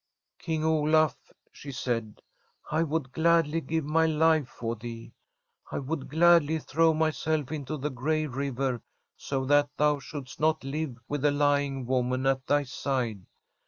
'King 0.39 0.65
Olaf,' 0.65 1.31
she 1.51 1.71
said,' 1.71 2.23
I 2.71 2.81
would 2.81 3.11
gladly 3.11 3.61
give 3.61 3.85
my 3.85 4.07
life 4.07 4.47
for 4.47 4.75
thee; 4.75 5.13
I 5.71 5.77
would 5.77 6.09
gladly 6.09 6.57
throw 6.57 6.91
myself 6.95 7.51
into 7.51 7.77
the 7.77 7.91
gray 7.91 8.25
river 8.25 8.81
so 9.15 9.45
that 9.45 9.69
thou 9.77 9.99
shouldst 9.99 10.39
not 10.39 10.63
live 10.63 10.97
with 11.07 11.23
a 11.23 11.29
lying 11.29 11.85
woman 11.85 12.25
at 12.25 12.47
thy 12.47 12.63
side. 12.63 13.27